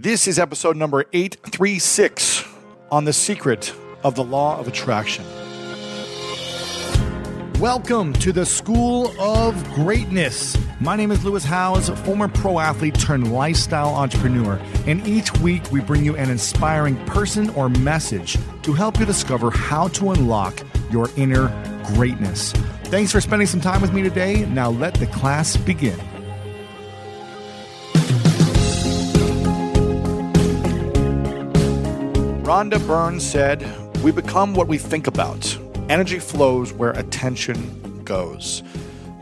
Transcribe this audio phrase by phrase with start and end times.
[0.00, 2.44] This is episode number 836
[2.92, 5.24] on the secret of the law of attraction.
[7.58, 10.56] Welcome to the School of Greatness.
[10.78, 15.80] My name is Lewis Howes, former pro athlete turned lifestyle entrepreneur, and each week we
[15.80, 20.62] bring you an inspiring person or message to help you discover how to unlock
[20.92, 21.48] your inner
[21.96, 22.52] greatness.
[22.84, 24.46] Thanks for spending some time with me today.
[24.46, 25.98] Now let the class begin.
[32.48, 33.62] Rhonda Byrne said,
[34.02, 35.58] We become what we think about.
[35.90, 38.62] Energy flows where attention goes.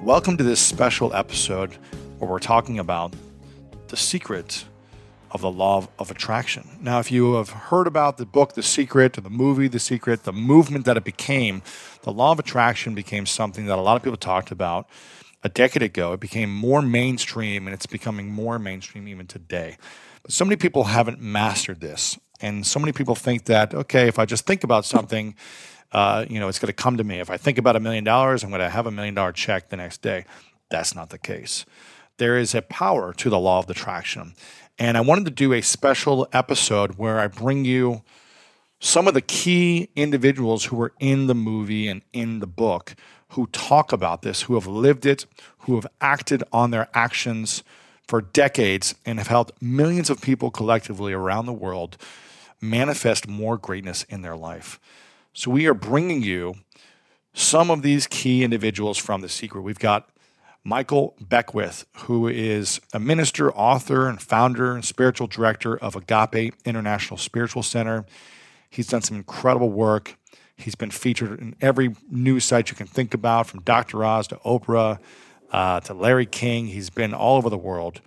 [0.00, 1.76] Welcome to this special episode
[2.20, 3.16] where we're talking about
[3.88, 4.64] the secret
[5.32, 6.68] of the law of attraction.
[6.80, 10.22] Now, if you have heard about the book The Secret, or the movie The Secret,
[10.22, 11.62] the movement that it became,
[12.02, 14.88] the law of attraction became something that a lot of people talked about
[15.42, 16.12] a decade ago.
[16.12, 19.78] It became more mainstream and it's becoming more mainstream even today.
[20.22, 22.20] But so many people haven't mastered this.
[22.40, 25.34] And so many people think that, okay, if I just think about something,
[25.92, 27.20] uh, you know, it's going to come to me.
[27.20, 29.68] If I think about a million dollars, I'm going to have a million dollar check
[29.68, 30.24] the next day.
[30.68, 31.64] That's not the case.
[32.18, 34.34] There is a power to the law of attraction.
[34.78, 38.02] And I wanted to do a special episode where I bring you
[38.78, 42.94] some of the key individuals who were in the movie and in the book
[43.30, 45.26] who talk about this, who have lived it,
[45.60, 47.62] who have acted on their actions
[48.06, 51.96] for decades, and have helped millions of people collectively around the world
[52.60, 54.80] manifest more greatness in their life.
[55.32, 56.54] So we are bringing you
[57.34, 59.60] some of these key individuals from The Secret.
[59.62, 60.08] We've got
[60.64, 67.18] Michael Beckwith, who is a minister, author, and founder and spiritual director of Agape International
[67.18, 68.04] Spiritual Center.
[68.70, 70.16] He's done some incredible work.
[70.56, 74.04] He's been featured in every news site you can think about, from Dr.
[74.04, 74.98] Oz to Oprah
[75.52, 76.66] uh, to Larry King.
[76.66, 78.00] He's been all over the world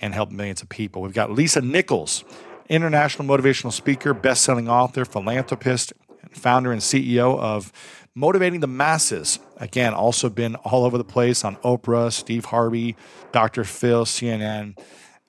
[0.00, 1.02] and helped millions of people.
[1.02, 2.24] We've got Lisa Nichols,
[2.68, 5.92] international motivational speaker, best-selling author, philanthropist,
[6.32, 7.72] founder and CEO of
[8.14, 9.38] Motivating the Masses.
[9.58, 12.96] Again, also been all over the place on Oprah, Steve Harvey,
[13.32, 13.64] Dr.
[13.64, 14.78] Phil, CNN,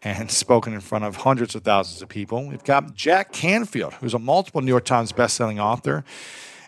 [0.04, 2.48] and spoken in front of hundreds of thousands of people.
[2.48, 6.04] We've got Jack Canfield, who's a multiple New York Times best-selling author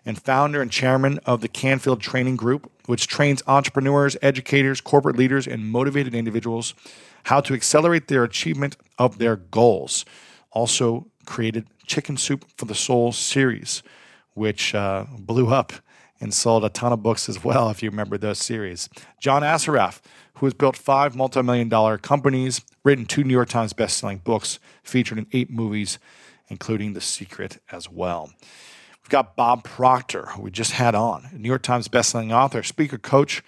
[0.06, 5.48] and founder and chairman of the Canfield Training Group, which trains entrepreneurs, educators, corporate leaders,
[5.48, 6.74] and motivated individuals
[7.24, 10.06] how to accelerate their achievement of their goals
[10.52, 13.84] also created Chicken Soup for the Soul series,
[14.34, 15.74] which uh, blew up
[16.22, 18.90] and sold a ton of books as well, if you remember those series.
[19.20, 20.02] John Assaraf,
[20.36, 24.60] who has built five multi million dollar companies, written two New York Times best-selling books,
[24.84, 26.00] featured in eight movies,
[26.50, 28.32] including The Secret as well.
[29.10, 33.00] We've got Bob Proctor, who we just had on, New York Times bestselling author, speaker,
[33.00, 33.44] coach,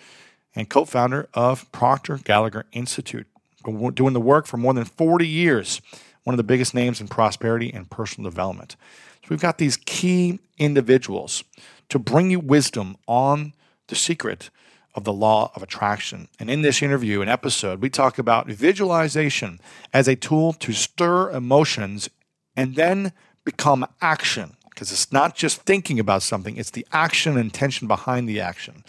[0.56, 3.28] and co founder of Proctor Gallagher Institute.
[3.64, 5.80] Doing the work for more than 40 years
[6.24, 8.76] one of the biggest names in prosperity and personal development.
[9.22, 11.44] So we've got these key individuals
[11.90, 13.54] to bring you wisdom on
[13.86, 14.50] the secret
[14.96, 16.28] of the law of attraction.
[16.40, 19.60] And in this interview and episode, we talk about visualization
[19.94, 22.10] as a tool to stir emotions
[22.56, 23.14] and then
[23.46, 24.56] become action.
[24.82, 28.84] Because it's not just thinking about something, it's the action and intention behind the action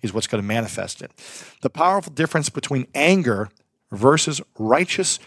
[0.00, 1.10] is what's going to manifest it.
[1.60, 3.50] The powerful difference between anger
[3.92, 5.18] versus righteous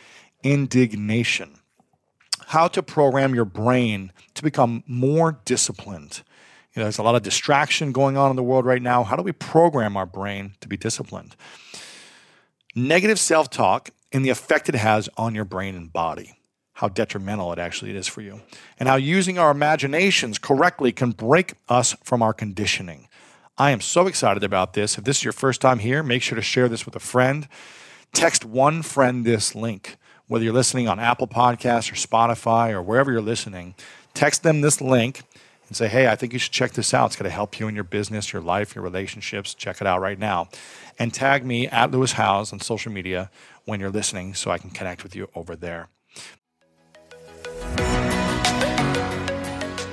[0.42, 1.60] indignation.
[2.48, 6.24] How to program your brain to become more disciplined.
[6.74, 9.04] You know, there's a lot of distraction going on in the world right now.
[9.04, 11.36] How do we program our brain to be disciplined?
[12.74, 16.37] Negative self talk and the effect it has on your brain and body,
[16.78, 18.42] how detrimental it actually is for you,
[18.80, 23.08] and how using our imaginations correctly can break us from our conditioning.
[23.58, 24.98] I am so excited about this.
[24.98, 27.48] If this is your first time here, make sure to share this with a friend.
[28.14, 33.12] Text one friend this link whether you're listening on Apple Podcasts or Spotify or wherever
[33.12, 33.76] you're listening,
[34.14, 35.24] text them this link
[35.68, 37.08] and say, hey, I think you should check this out.
[37.08, 39.54] It's going to help you in your business, your life, your relationships.
[39.54, 40.50] Check it out right now.
[41.00, 43.30] And tag me at Lewis Howes on social media
[43.66, 45.88] when you're listening so I can connect with you over there.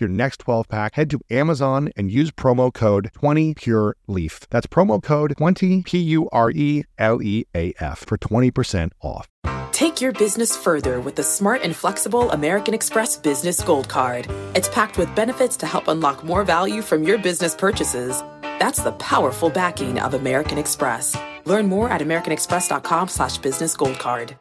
[0.00, 4.46] your next 12 pack, head to Amazon and use promo code 20PureLeaf.
[4.50, 9.28] That's promo code 20 P U R E L E A F for 20% off.
[9.72, 14.28] Take your business further with the smart and flexible American Express Business Gold Card.
[14.54, 18.22] It's packed with benefits to help unlock more value from your business purchases.
[18.60, 21.16] That's the powerful backing of American Express.
[21.44, 24.36] Learn more at americanexpress.com slash business gold card.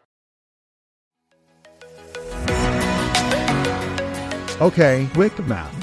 [4.64, 5.83] Okay, quick math.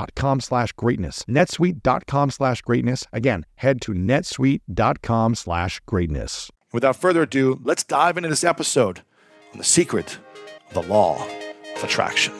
[0.39, 1.23] slash greatness.
[1.27, 3.05] netsuite.com slash greatness.
[3.11, 6.51] Again, head to netsuite.com slash greatness.
[6.73, 9.01] Without further ado, let's dive into this episode
[9.51, 10.17] on the secret
[10.69, 11.27] of the law
[11.75, 12.33] of attraction.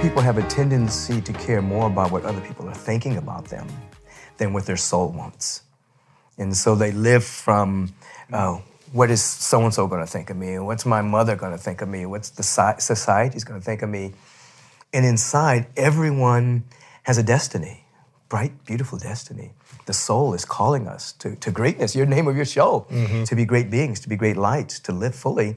[0.00, 3.66] People have a tendency to care more about what other people are thinking about them
[4.36, 5.62] than what their soul wants.
[6.38, 7.94] And so they live from,
[8.32, 8.58] uh,
[8.94, 10.56] what is so and so going to think of me?
[10.60, 12.06] What's my mother going to think of me?
[12.06, 14.12] What's the society's going to think of me?
[14.92, 16.62] And inside, everyone
[17.02, 17.86] has a destiny,
[18.28, 19.50] bright, beautiful destiny.
[19.86, 23.24] The soul is calling us to, to greatness, your name of your show, mm-hmm.
[23.24, 25.56] to be great beings, to be great lights, to live fully.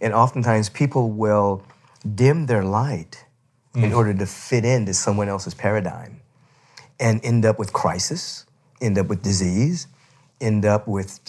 [0.00, 1.62] And oftentimes, people will
[2.14, 3.26] dim their light
[3.74, 3.84] mm.
[3.84, 6.22] in order to fit into someone else's paradigm
[6.98, 8.46] and end up with crisis,
[8.80, 9.88] end up with disease,
[10.40, 11.20] end up with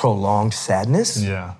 [0.00, 1.22] prolonged sadness.
[1.22, 1.54] Yeah.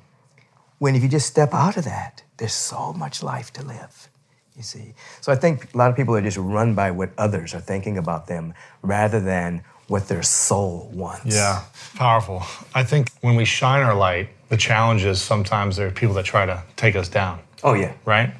[0.78, 4.08] When if you just step out of that, there's so much life to live.
[4.56, 4.94] You see.
[5.20, 7.98] So I think a lot of people are just run by what others are thinking
[7.98, 11.34] about them rather than what their soul wants.
[11.34, 11.64] Yeah,
[11.96, 12.42] powerful.
[12.74, 16.24] I think when we shine our light, the challenge is sometimes there are people that
[16.24, 17.40] try to take us down.
[17.62, 17.92] Oh yeah.
[18.06, 18.32] Right?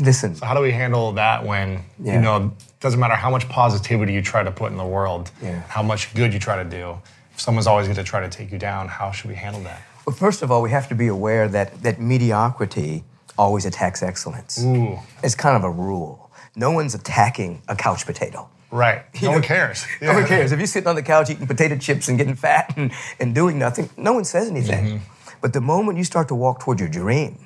[0.00, 0.34] Listen.
[0.34, 2.14] So how do we handle that when yeah.
[2.14, 5.30] you know it doesn't matter how much positivity you try to put in the world,
[5.40, 5.62] yeah.
[5.68, 6.98] how much good you try to do
[7.34, 9.82] if someone's always going to try to take you down, how should we handle that?
[10.06, 13.04] Well, first of all, we have to be aware that, that mediocrity
[13.36, 14.62] always attacks excellence.
[14.62, 14.98] Ooh.
[15.22, 16.30] It's kind of a rule.
[16.54, 18.48] No one's attacking a couch potato.
[18.70, 19.04] Right.
[19.22, 19.86] No one cares.
[20.00, 20.08] Yeah.
[20.12, 20.52] No one cares.
[20.52, 23.58] If you're sitting on the couch eating potato chips and getting fat and, and doing
[23.58, 24.84] nothing, no one says anything.
[24.84, 25.38] Mm-hmm.
[25.40, 27.38] But the moment you start to walk toward your dream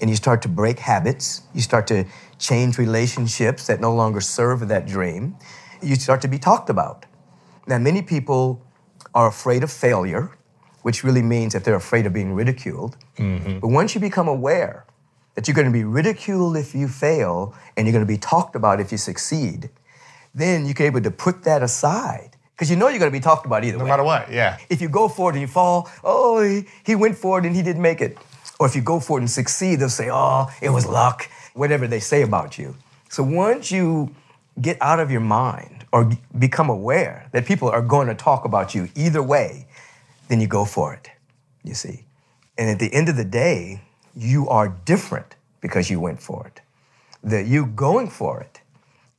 [0.00, 2.04] and you start to break habits, you start to
[2.38, 5.36] change relationships that no longer serve that dream,
[5.82, 7.06] you start to be talked about.
[7.66, 8.62] Now, many people
[9.14, 10.36] are afraid of failure,
[10.82, 12.96] which really means that they're afraid of being ridiculed.
[13.18, 13.58] Mm-hmm.
[13.58, 14.86] But once you become aware
[15.34, 18.56] that you're going to be ridiculed if you fail and you're going to be talked
[18.56, 19.70] about if you succeed,
[20.34, 22.36] then you can able to put that aside.
[22.54, 23.88] Because you know you're going to be talked about either no way.
[23.88, 24.58] No matter what, yeah.
[24.68, 27.56] If you go for it and you fall, oh, he, he went for it and
[27.56, 28.18] he didn't make it.
[28.58, 31.86] Or if you go for it and succeed, they'll say, oh, it was luck, whatever
[31.86, 32.76] they say about you.
[33.08, 34.14] So once you
[34.60, 38.74] get out of your mind or become aware that people are going to talk about
[38.74, 39.66] you either way,
[40.28, 41.10] then you go for it,
[41.64, 42.04] you see.
[42.56, 43.82] And at the end of the day,
[44.14, 46.60] you are different because you went for it.
[47.22, 48.60] That you going for it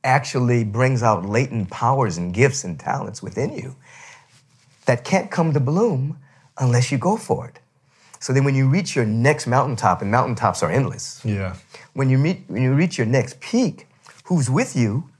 [0.04, 3.76] actually brings out latent powers and gifts and talents within you
[4.86, 6.18] that can't come to bloom
[6.58, 7.60] unless you go for it.
[8.18, 11.20] So then when you reach your next mountaintop, and mountaintops are endless.
[11.24, 11.56] Yeah.
[11.94, 13.88] When you meet when you reach your next peak,
[14.24, 15.10] who's with you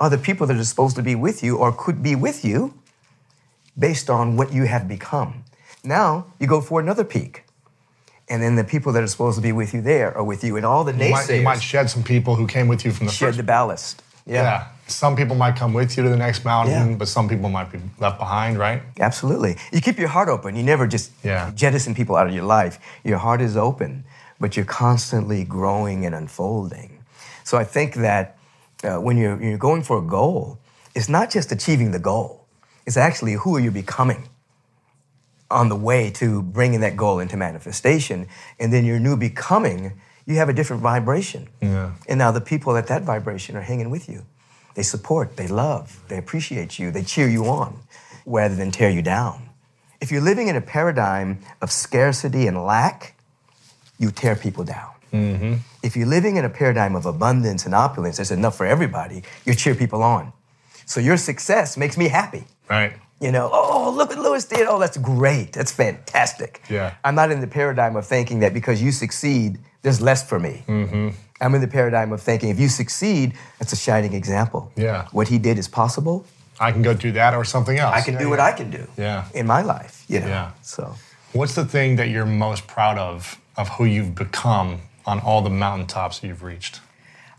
[0.00, 2.74] are the people that are supposed to be with you or could be with you
[3.78, 5.44] based on what you have become.
[5.82, 7.44] Now you go for another peak.
[8.28, 10.56] And then the people that are supposed to be with you there are with you.
[10.56, 11.06] And all the naysayers.
[11.06, 13.36] You might, you might shed some people who came with you from the shed first.
[13.36, 14.02] the ballast.
[14.26, 14.42] Yeah.
[14.42, 14.68] yeah.
[14.86, 16.96] Some people might come with you to the next mountain, yeah.
[16.96, 18.82] but some people might be left behind, right?
[18.98, 19.56] Absolutely.
[19.72, 20.56] You keep your heart open.
[20.56, 21.52] You never just yeah.
[21.54, 22.78] jettison people out of your life.
[23.02, 24.04] Your heart is open,
[24.40, 26.98] but you're constantly growing and unfolding.
[27.44, 28.36] So I think that
[28.84, 30.58] uh, when you're, you're going for a goal,
[30.94, 32.46] it's not just achieving the goal,
[32.86, 34.28] it's actually who are you becoming
[35.50, 38.26] on the way to bringing that goal into manifestation.
[38.58, 41.48] And then your new becoming, you have a different vibration.
[41.60, 41.92] Yeah.
[42.08, 44.24] And now the people at that vibration are hanging with you.
[44.74, 47.78] They support, they love, they appreciate you, they cheer you on
[48.26, 49.48] rather than tear you down.
[50.00, 53.14] If you're living in a paradigm of scarcity and lack,
[53.98, 54.93] you tear people down.
[55.82, 59.54] If you're living in a paradigm of abundance and opulence, there's enough for everybody, you
[59.54, 60.32] cheer people on.
[60.86, 62.44] So your success makes me happy.
[62.68, 62.92] Right.
[63.20, 64.66] You know, oh, look what Lewis did.
[64.68, 65.52] Oh, that's great.
[65.52, 66.60] That's fantastic.
[66.68, 66.94] Yeah.
[67.04, 70.64] I'm not in the paradigm of thinking that because you succeed, there's less for me.
[70.66, 71.10] Mm-hmm.
[71.40, 74.72] I'm in the paradigm of thinking if you succeed, that's a shining example.
[74.76, 75.06] Yeah.
[75.12, 76.26] What he did is possible.
[76.60, 77.94] I can go do that or something else.
[77.94, 78.40] I can Yeah, do what.
[78.40, 79.24] I can do Yeah.
[79.34, 80.04] in my life.
[80.08, 80.26] You know?
[80.28, 80.50] Yeah.
[80.62, 80.94] So
[81.32, 85.50] What's the thing that you're most proud of of who you've become on all the
[85.50, 86.80] mountaintops you've reached?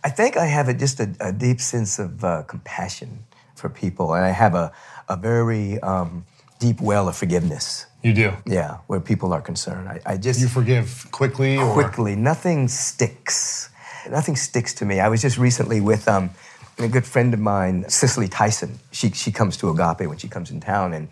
[0.04, 4.14] I think I have a, just a, a deep sense of uh, compassion for people,
[4.14, 4.72] and I have a,
[5.10, 6.26] a very um,
[6.60, 7.88] deep well of forgiveness.
[8.04, 8.34] You do.
[8.46, 9.90] Yeah, where people are concerned.
[9.90, 12.16] I, I just You forgive quickly or quickly.
[12.16, 13.70] Nothing sticks.
[14.10, 15.00] Nothing sticks to me.
[15.00, 16.30] I was just recently with um,
[16.78, 18.78] a good friend of mine, Cicely Tyson.
[18.92, 21.08] She, she comes to Agape when she comes in town, and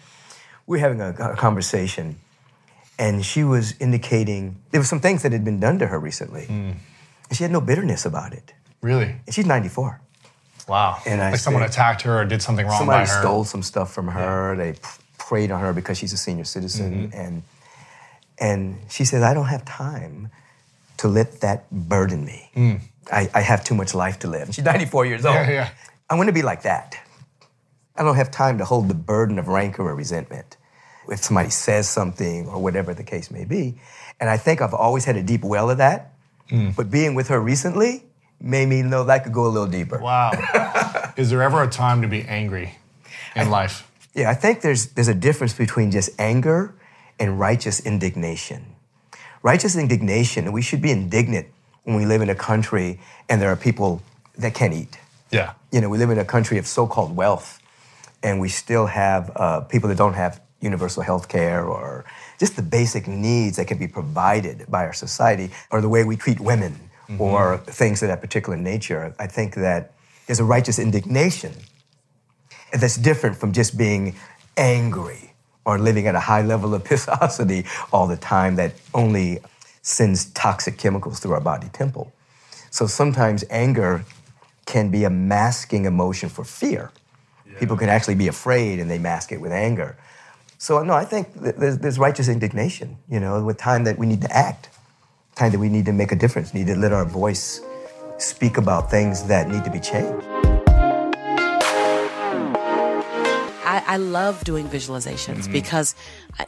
[0.68, 2.18] we're having a, a conversation.
[3.00, 6.46] And she was indicating there were some things that had been done to her recently,
[6.48, 6.78] and
[7.32, 8.54] she had no bitterness about it.
[8.82, 9.16] really?
[9.26, 10.00] And she's 94.
[10.68, 11.02] Wow.
[11.06, 13.20] And I like someone said- attacked her or did something wrong Somebody by her.
[13.22, 14.56] stole some stuff from her.
[14.56, 14.76] They
[15.18, 17.20] preyed on her because she's a senior citizen, Mm-hmm.
[17.20, 17.44] and
[18.40, 20.30] and she says, "I don't have time
[20.98, 22.80] to let that burden me.
[23.12, 25.36] I, I have too much life to live." And she's 94 years old.
[25.36, 25.48] Mm.
[25.48, 25.70] Yeah, yeah.
[26.10, 26.96] I want to be like that.
[27.96, 30.58] I don't have time to hold the burden of rancor or resentment
[31.10, 33.76] if somebody says something or whatever the case may be.
[34.20, 36.14] And I think I've always had a deep well of that.
[36.50, 36.76] Mm.
[36.76, 38.04] But being with her recently
[38.40, 40.00] made me know that could go a little deeper.
[40.00, 40.32] Wow.
[41.18, 42.78] Is there ever a time to be angry
[43.36, 43.90] in life?
[44.14, 46.76] Yeah, I think there's there's a difference between just anger
[47.20, 48.76] and righteous indignation.
[49.42, 51.48] Righteous indignation, we should be indignant
[51.84, 54.02] when we live in a country and there are people
[54.38, 54.98] that can't eat.
[55.32, 55.54] Yeah.
[55.72, 57.60] You know, we live in a country of so-called wealth,
[58.22, 62.06] and we still have uh, people that don't have universal health care or
[62.40, 66.16] just the basic needs that can be provided by our society, or the way we
[66.16, 66.74] treat women,
[67.08, 67.22] mm-hmm.
[67.22, 69.14] or things of that particular nature.
[69.20, 69.94] I think that
[70.26, 71.54] there's a righteous indignation
[72.72, 74.16] that's different from just being
[74.58, 75.34] angry
[75.66, 79.40] or living at a high level of pissosity all the time that only
[79.82, 82.12] sends toxic chemicals through our body temple.
[82.72, 84.04] So sometimes anger
[84.66, 86.92] can be a masking emotion for fear.
[87.60, 89.96] People can actually be afraid and they mask it with anger.
[90.64, 94.22] So no, I think there's, there's righteous indignation, you know, with time that we need
[94.22, 94.70] to act,
[95.36, 97.60] time that we need to make a difference, need to let our voice
[98.18, 100.43] speak about things that need to be changed.
[103.74, 105.52] I, I love doing visualizations mm-hmm.
[105.52, 105.96] because,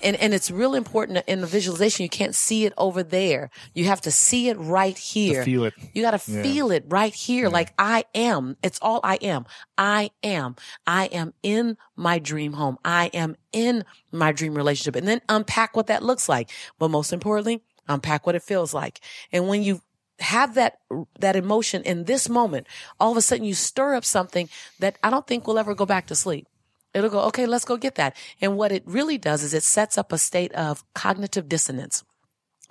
[0.04, 2.04] and, and it's real important in the visualization.
[2.04, 3.50] You can't see it over there.
[3.74, 5.44] You have to see it right here.
[5.44, 5.74] feel it.
[5.94, 6.44] You got to Yeah.
[6.44, 7.50] feel it right here.
[7.50, 8.58] Like I am.
[8.62, 9.48] It's all I am.
[9.76, 10.56] I am.
[10.86, 12.78] I am in my dream home.
[12.86, 16.52] I am in my dream relationship and then unpack what that looks like.
[16.78, 19.00] But most importantly, unpack what it feels like.
[19.32, 19.82] And when you
[20.20, 20.78] have that
[21.20, 22.68] that emotion in this moment,
[23.00, 24.48] all of a sudden you stir up something
[24.80, 26.48] that I don't think will ever go back to sleep.
[26.96, 28.16] It'll go, okay, let's go get that.
[28.42, 32.04] And what it really does is it sets up a state of cognitive dissonance.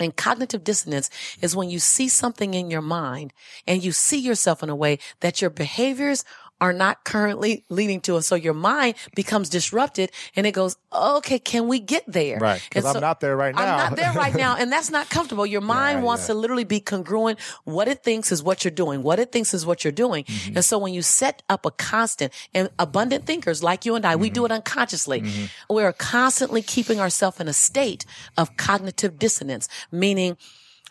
[0.00, 1.08] And cognitive dissonance
[1.40, 3.32] is when you see something in your mind
[3.66, 6.24] and you see yourself in a way that your behaviors
[6.60, 8.22] are not currently leading to it.
[8.22, 12.38] So your mind becomes disrupted and it goes, okay, can we get there?
[12.38, 13.60] Right, 'cause And I'm not there right now.
[13.62, 14.56] I'm not there right now.
[14.56, 15.44] And that's not comfortable.
[15.44, 16.26] Your mind Yeah, wants yeah.
[16.28, 17.38] to literally be congruent.
[17.64, 19.02] What it thinks is what you're doing.
[19.02, 20.24] What it thinks is what you're doing.
[20.24, 20.56] Mm-hmm.
[20.56, 24.16] And so when you set up a constant and abundant thinkers like you and I,
[24.16, 24.34] we Mm-hmm.
[24.34, 25.24] do it unconsciously.
[25.68, 28.04] We're constantly keeping ourselves in a state
[28.38, 30.36] of cognitive dissonance, meaning,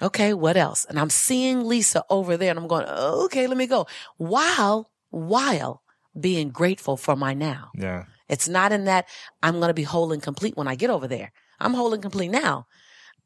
[0.02, 0.86] okay, what else?
[0.86, 3.88] And I'm seeing Lisa over there and I'm going, okay, let me go.
[4.18, 5.84] While, while
[6.20, 7.70] being grateful for my now.
[7.76, 8.06] Yeah.
[8.30, 9.08] It's not in that
[9.42, 11.32] I'm going to be whole and complete when I get over there.
[11.60, 12.66] I'm whole and complete now.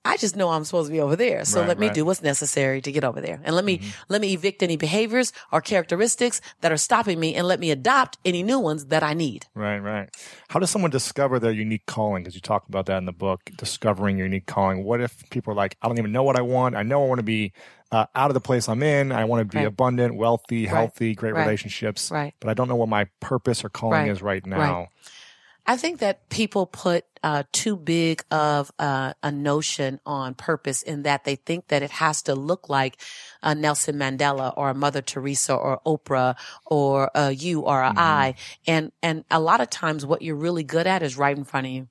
[0.06, 1.44] I just know I'm supposed to be over there.
[1.44, 1.96] So Right, let me right.
[1.96, 3.42] do what's necessary to get over there.
[3.44, 3.90] And let me, mm-hmm.
[4.08, 8.18] let me evict any behaviors or characteristics that are stopping me and let me adopt
[8.24, 9.48] any new ones that I need.
[9.54, 10.10] Right, right.
[10.48, 12.24] How does someone discover their unique calling?
[12.24, 14.86] Because you talk about that in the book, discovering your unique calling.
[14.86, 16.76] What if people are like, I don't even know what I want.
[16.76, 17.52] I know I want to be
[17.92, 19.12] uh, out of the place I'm in.
[19.12, 19.68] I want to be Right.
[19.68, 21.42] abundant, wealthy, healthy, great Right.
[21.42, 22.12] relationships.
[22.12, 22.34] Right.
[22.40, 24.12] But I don't know what my purpose or calling Right.
[24.12, 24.60] is right now.
[24.80, 24.88] Right.
[25.66, 31.04] I think that people put uh, too big of uh, a notion on purpose in
[31.04, 32.98] that they think that it has to look like
[33.44, 38.36] a Nelson Mandela or a Mother Teresa or Oprah or a you or I.
[38.66, 41.68] And and a lot of times, what you're really good at is right in front
[41.68, 41.88] of you.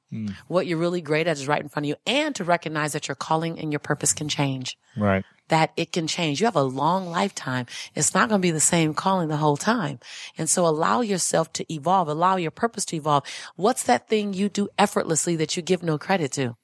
[0.48, 3.06] What you're really great at is right in front of you, and to recognize that
[3.08, 5.24] your calling and your purpose can change Right.
[5.48, 6.40] that it can change.
[6.40, 7.66] You have a long lifetime.
[7.94, 10.00] It's not going to be the same calling the whole time.
[10.38, 13.24] And so allow yourself to evolve, allow your purpose to evolve.
[13.56, 15.15] What's that thing you do effortlessly?
[15.24, 16.56] That you give no credit to.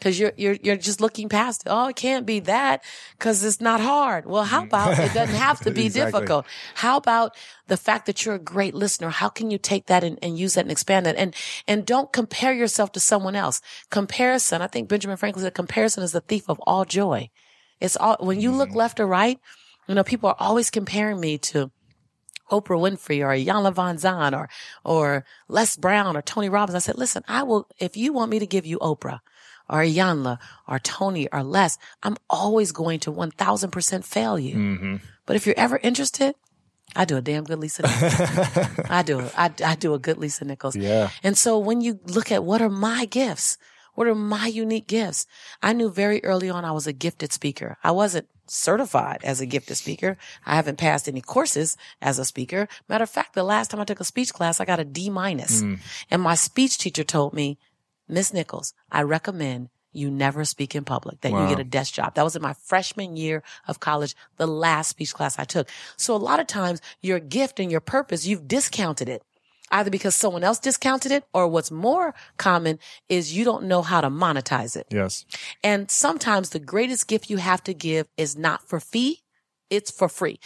[0.00, 1.70] Cause you're, you're, you're just looking past it.
[1.70, 2.84] Oh, it can't be that
[3.18, 4.26] cause it's not hard.
[4.26, 4.68] Well, how mm-hmm.
[4.68, 6.12] about it doesn't have to be Exactly.
[6.12, 6.46] difficult?
[6.74, 7.36] How about
[7.66, 9.10] the fact that you're a great listener?
[9.10, 11.16] How can you take that and, and use that and expand that?
[11.16, 11.34] And,
[11.66, 13.60] and don't compare yourself to someone else.
[13.90, 17.28] Comparison, I think Benjamin Franklin said comparison is the thief of all joy.
[17.80, 18.78] It's all, when you look mm-hmm.
[18.78, 19.40] left or right,
[19.88, 21.72] you know, people are always comparing me to
[22.50, 24.48] Oprah Winfrey or Iyanla Vanzant or,
[24.84, 26.74] or Les Brown or Tony Robbins.
[26.74, 29.20] I said, listen, I will, if you want me to give you Oprah
[29.68, 34.56] or Iyanla or Tony or Les, I'm always going to 1000% fail you.
[34.56, 34.96] Mm-hmm.
[35.26, 36.34] But if you're ever interested,
[36.96, 38.80] I do a damn good Lisa Nichols.
[38.90, 39.20] I do.
[39.36, 40.74] I, I do a good Lisa Nichols.
[40.74, 41.10] Yeah.
[41.22, 43.58] And so when you look at what are my gifts,
[43.94, 45.26] what are my unique gifts?
[45.62, 47.76] I knew very early on I was a gifted speaker.
[47.82, 50.16] I wasn't certified as a gifted speaker.
[50.46, 52.68] I haven't passed any courses as a speaker.
[52.88, 55.10] Matter of fact, the last time I took a speech class, I got a D
[55.10, 55.60] minus.
[55.60, 55.74] Hmm.
[56.10, 57.58] And my speech teacher told me,
[58.08, 62.14] Miss Nichols, I recommend you never speak in public, that you get a desk job.
[62.14, 65.68] That was in my freshman year of college, the last speech class I took.
[65.96, 69.22] So a lot of times your gift and your purpose, you've discounted it
[69.70, 74.00] either because someone else discounted it or what's more common is you don't know how
[74.00, 74.86] to monetize it.
[74.90, 75.24] Yes.
[75.62, 79.22] And sometimes the greatest gift you have to give is not for fee.
[79.70, 80.40] It's for free.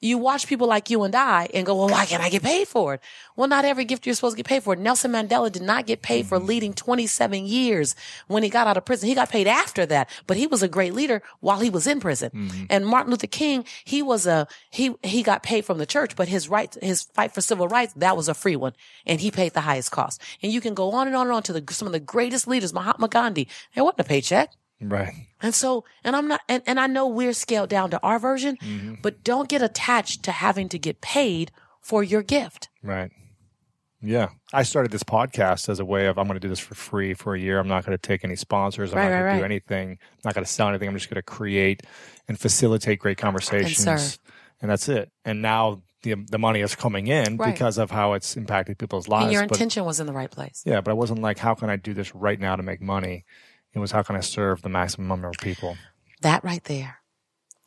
[0.00, 2.68] You watch people like you and I and go, well, why can't I get paid
[2.68, 3.00] for it?
[3.34, 4.76] Well, not every gift you're supposed to get paid for.
[4.76, 6.46] Nelson Mandela did not get paid for mm-hmm.
[6.46, 7.96] leading 27 years
[8.28, 9.08] when he got out of prison.
[9.08, 11.98] He got paid after that, but he was a great leader while he was in
[12.00, 12.30] prison.
[12.32, 12.64] Mm-hmm.
[12.70, 16.28] And Martin Luther King, he was a, he, he got paid from the church, but
[16.28, 18.74] his right, his fight for civil rights, that was a free one.
[19.04, 20.22] And he paid the highest cost.
[20.42, 22.46] And you can go on and on and on to the, some of the greatest
[22.46, 23.48] leaders, Mahatma Gandhi.
[23.74, 24.52] There wasn't a paycheck.
[24.80, 25.12] Right.
[25.40, 28.56] And so, and I'm not, and, and I know we're scaled down to our version,
[28.56, 28.94] mm-hmm.
[29.02, 32.68] but don't get attached to having to get paid for your gift.
[32.82, 33.10] Right.
[34.00, 34.28] Yeah.
[34.52, 37.14] I started this podcast as a way of I'm going to do this for free
[37.14, 37.58] for a year.
[37.58, 38.92] I'm not going to take any sponsors.
[38.92, 39.50] I'm Right, not going right, to do right.
[39.50, 39.90] anything.
[39.90, 40.88] I'm not going to sell anything.
[40.88, 41.82] I'm just going to create
[42.28, 43.78] and facilitate great conversations.
[43.78, 44.18] serve.
[44.60, 45.10] And that's it.
[45.24, 49.24] And now the the money is coming in because of how it's impacted people's lives.
[49.24, 50.62] and your But- intention was in the right place.
[50.64, 53.24] yeah, but I wasn't like, how can I do this right now to make money?
[53.74, 55.76] It was how can I serve the maximum number of people?
[56.22, 56.96] That right there.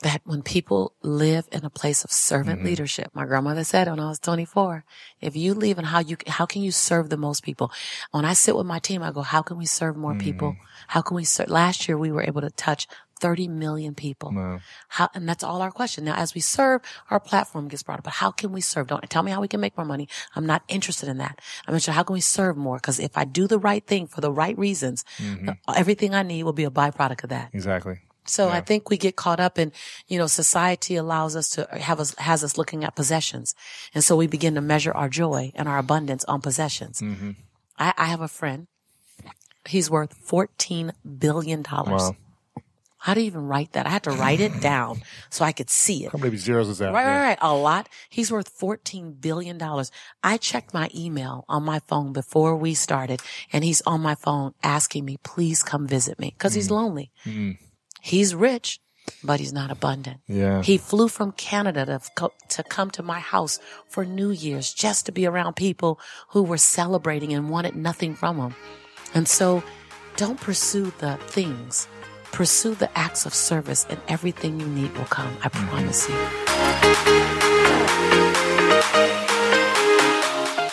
[0.02, 2.68] That when people live in a place of servant mm-hmm.
[2.68, 4.84] leadership, my grandmother said when I was 24,
[5.20, 7.72] if you live in how you, how can you serve the most people?
[8.10, 10.54] When I sit with my team, I go, how can we serve more people?
[10.54, 10.64] Mm-hmm.
[10.88, 11.50] How can we serve?
[11.50, 12.88] Last year we were able to touch
[13.22, 14.32] 30 million people.
[14.34, 14.60] Wow.
[14.90, 16.04] How, and that's all our question.
[16.04, 18.88] Now, as we serve, our platform gets brought up, but how can we serve?
[18.88, 20.10] Don't tell me how we can make more money.
[20.36, 21.40] I'm not interested in that.
[21.68, 22.80] I'm interested, how can we serve more?
[22.80, 25.50] Cause if I do the right thing for the right reasons, mm-hmm.
[25.50, 27.52] uh, everything I need will be a byproduct of that.
[27.54, 28.00] Exactly.
[28.26, 29.72] So I think we get caught up in,
[30.08, 33.56] you know, society allows us to have us, has us looking at possessions.
[33.96, 37.02] And so we begin to measure our joy and our abundance on possessions.
[37.02, 37.32] Mm-hmm.
[37.80, 38.68] I, I have a friend.
[39.68, 41.64] He's worth $14 billion.
[41.64, 42.16] Wow.
[43.02, 43.88] How do you even write that?
[43.88, 46.12] I had to write it down so I could see it.
[46.12, 46.94] How many zeros is that?
[46.94, 47.18] Right, Yeah.
[47.18, 47.38] right, right.
[47.42, 47.90] A lot.
[48.12, 49.60] He's worth $14 billion.
[50.24, 53.20] I checked my email on my phone before we started
[53.52, 56.74] and he's on my phone asking me, please come visit me because he's mm.
[56.74, 57.12] lonely.
[57.26, 57.58] Mm.
[58.02, 58.80] He's rich,
[59.24, 60.20] but he's not abundant.
[60.28, 60.62] Yeah.
[60.62, 63.58] He flew from Canada to, co- to come to my house
[63.90, 68.38] for New Year's just to be around people who were celebrating and wanted nothing from
[68.38, 68.54] him.
[69.16, 69.64] And so
[70.18, 71.88] don't pursue the things.
[72.32, 75.36] Pursue the acts of service and everything you need will come.
[75.44, 76.16] I promise you.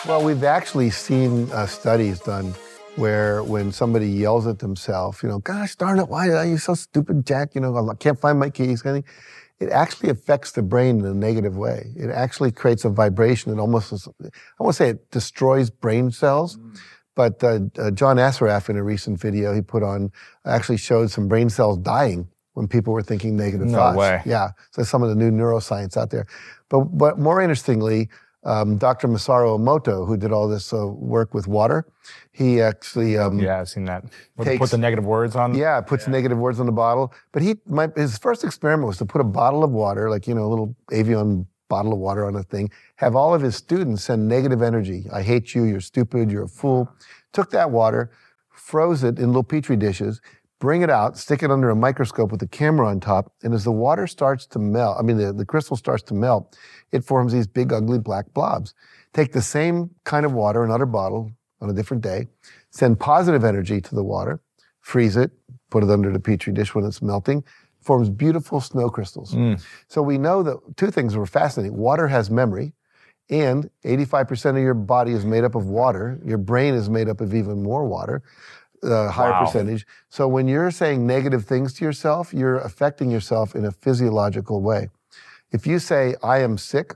[0.08, 2.54] Well, we've actually seen uh, studies done
[2.96, 6.74] where when somebody yells at themselves, you know, gosh darn it, why are you so
[6.74, 7.54] stupid, Jack?
[7.54, 8.82] You know, I can't find my keys.
[8.82, 9.14] kind of thing.
[9.60, 11.92] It actually affects the brain in a negative way.
[11.96, 16.58] It actually creates a vibration that almost, I won't say it destroys brain cells,
[17.18, 20.12] but uh, uh, John Assaraf in a recent video he put on
[20.46, 23.96] actually showed some brain cells dying when people were thinking negative No thoughts.
[23.98, 24.22] way.
[24.24, 26.26] Yeah, so some of the new neuroscience out there.
[26.68, 28.08] But, but more interestingly,
[28.44, 29.08] um, Dr.
[29.08, 31.78] Masaru Emoto, who did all this uh, work with water,
[32.30, 34.04] he actually um, Yeah, I've seen that.
[34.36, 35.54] Put, Takes- put the negative words on.
[35.56, 37.12] yeah, puts negative words on the bottle.
[37.32, 40.34] But he, my, his first experiment was to put a bottle of water, like you
[40.36, 42.70] know, a little Evian bottle of water on a thing.
[42.96, 45.06] Have all of his students send negative energy.
[45.12, 45.64] I hate you.
[45.64, 46.30] You're stupid.
[46.30, 46.90] You're a fool.
[47.32, 48.10] Took that water,
[48.50, 50.20] froze it in little petri dishes.
[50.60, 53.62] Bring it out, stick it under a microscope with a camera on top, and as
[53.62, 56.58] the water starts to melt, I mean, the, the crystal starts to melt,
[56.90, 58.74] it forms these big, ugly black blobs.
[59.12, 62.26] Take the same kind of water, another bottle on a different day,
[62.70, 64.40] send positive energy to the water,
[64.80, 65.30] freeze it,
[65.70, 67.44] put it under the petri dish when it's melting,
[67.88, 69.34] forms beautiful snow crystals.
[69.34, 69.54] Mm.
[69.88, 71.76] So we know that two things were fascinating.
[71.76, 72.74] Water has memory,
[73.30, 76.18] And 85% of your body is made up of water.
[76.24, 78.16] Your brain is made up of even more water,
[78.82, 79.44] a higher Wow.
[79.44, 79.82] percentage.
[80.08, 84.82] So when you're saying negative things to yourself, you're affecting yourself in a physiological way.
[85.56, 86.88] If you say, I am sick,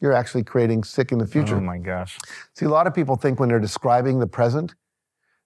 [0.00, 1.58] you're actually creating sick in the future.
[1.58, 2.18] Oh my gosh.
[2.56, 4.74] See, a lot of people think when they're describing the present,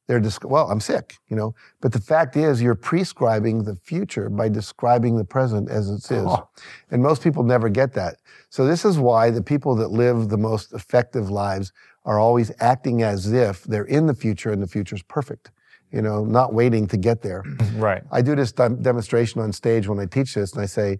[0.08, 1.54] they're just, well, I'm sick, you know.
[1.80, 6.26] But the fact is, you're prescribing the future by describing the present as it is.
[6.26, 6.48] Oh.
[6.90, 8.16] And most people never get that.
[8.50, 11.72] So this is why the people that live the most effective lives
[12.04, 15.52] are always acting as if they're in the future and the future's perfect,
[15.92, 17.44] you know, not waiting to get there.
[17.76, 18.02] Right.
[18.12, 20.98] I do this dem- demonstration on stage when I teach this, and I say,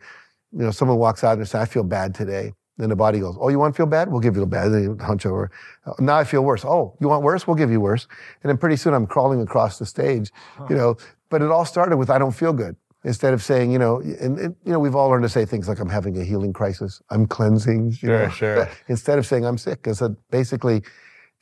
[0.52, 2.54] you know, someone walks out and says, I feel bad today.
[2.78, 4.10] Then the body goes, Oh, you want to feel bad?
[4.10, 4.68] We'll give you a bad.
[4.72, 5.50] Then you hunch over.
[5.86, 6.64] "Oh, Now I feel worse.
[6.64, 7.46] Oh, you want worse?
[7.46, 8.06] We'll give you worse.
[8.42, 10.30] And then pretty soon I'm crawling across the stage,
[10.70, 10.96] you know.
[11.28, 12.76] But it all started with I don't feel good.
[13.04, 15.68] Instead of saying, you know, and, and, you know, we've all learned to say things
[15.68, 17.92] like I'm having a healing crisis, I'm cleansing.
[17.92, 18.28] Sure, know.
[18.28, 18.68] sure.
[18.86, 20.82] Instead of saying I'm sick, because basically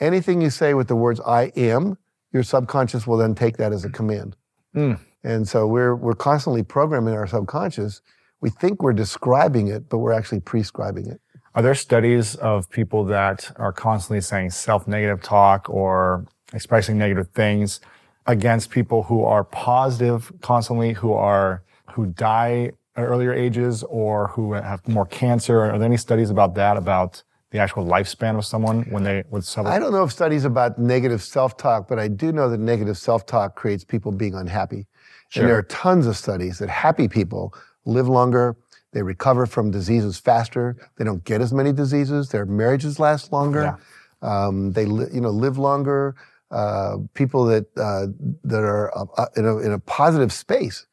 [0.01, 1.99] anything you say with the words I am,
[2.33, 4.37] your subconscious will then take that as a command.
[4.75, 4.99] Mm.
[5.23, 8.01] And so we're we're constantly programming our subconscious.
[8.41, 11.21] We think we're describing it, but we're actually prescribing it.
[11.55, 17.81] Are there studies of people that are constantly saying self-negative talk or expressing negative things
[18.27, 24.53] against people who are positive constantly, who are who die at earlier ages or who
[24.53, 25.61] have more cancer?
[25.61, 29.45] Are there any studies about that, about the actual lifespan of someone when they with
[29.45, 29.67] self?
[29.67, 33.57] I don't know if studies about negative self-talk, but I do know that negative self-talk
[33.57, 34.87] creates people being unhappy.
[35.29, 35.43] Sure.
[35.43, 38.57] And there are tons of studies that happy people live longer,
[38.93, 43.79] they recover from diseases faster, they don't get as many diseases, their marriages last longer,
[44.23, 46.15] um, they li- you know live longer.
[46.51, 48.07] Uh, people that uh,
[48.43, 50.87] that are uh, uh, in, a, in a positive space.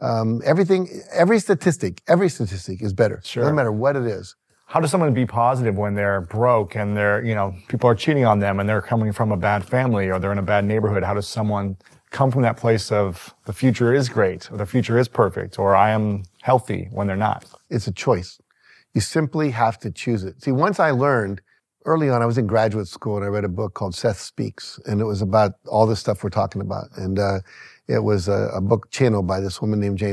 [0.00, 3.20] Um, everything, every statistic, every statistic is better.
[3.22, 3.44] Sure.
[3.44, 4.34] No matter what it is.
[4.66, 8.24] How does someone be positive when they're broke and they're, you know, people are cheating
[8.24, 11.04] on them and they're coming from a bad family or they're in a bad neighborhood?
[11.04, 11.76] How does someone
[12.10, 15.76] come from that place of the future is great or the future is perfect or
[15.76, 17.46] I am healthy when they're not?
[17.70, 18.38] It's a choice.
[18.94, 20.42] You simply have to choose it.
[20.42, 21.40] See, once I learned
[21.86, 24.78] early on, I was in graduate school and I read a book called Seth Speaks,
[24.86, 26.88] and it was about all this stuff we're talking about.
[26.96, 27.38] And uh,
[27.88, 30.12] it was a, a book channeled by this woman named Jane.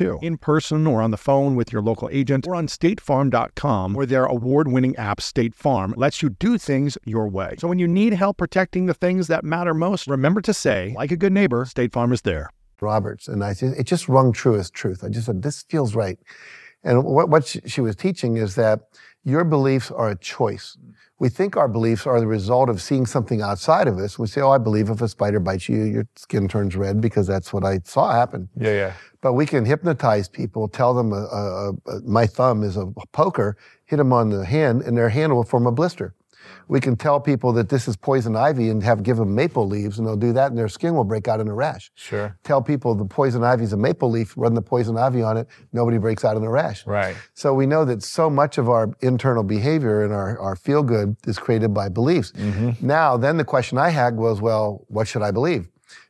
[0.00, 4.24] In person or on the phone with your local agent or on statefarm.com, where their
[4.24, 7.54] award winning app, State Farm, lets you do things your way.
[7.58, 11.10] So when you need help protecting the things that matter most, remember to say, like
[11.10, 12.50] a good neighbor, State Farm is there.
[12.80, 15.02] Roberts, and I it just rung true as truth.
[15.02, 16.18] I just said, this feels right.
[16.84, 18.80] And what, what she was teaching is that
[19.24, 20.76] your beliefs are a choice.
[21.18, 24.18] We think our beliefs are the result of seeing something outside of us.
[24.18, 27.26] We say, "Oh, I believe if a spider bites you, your skin turns red because
[27.26, 28.92] that's what I saw happen." Yeah, yeah.
[29.22, 33.56] But we can hypnotize people, tell them uh, uh, uh, my thumb is a poker,
[33.86, 36.14] hit them on the hand, and their hand will form a blister.
[36.68, 39.98] We can tell people that this is poison ivy and have give them maple leaves,
[39.98, 41.90] and they'll do that, and their skin will break out in a rash.
[41.94, 42.36] Sure.
[42.44, 45.46] Tell people the poison ivy is a maple leaf, run the poison ivy on it,
[45.72, 46.86] nobody breaks out in a rash.
[46.86, 47.16] Right.
[47.34, 51.16] So we know that so much of our internal behavior and our, our feel good
[51.26, 52.32] is created by beliefs.
[52.32, 52.86] Mm-hmm.
[52.86, 55.68] Now, then the question I had was, well, what should I believe?